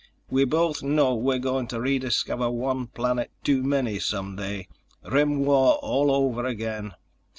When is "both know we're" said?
0.45-1.37